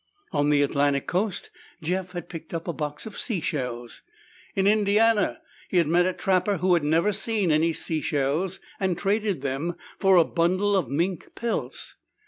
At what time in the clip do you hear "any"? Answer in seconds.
7.51-7.71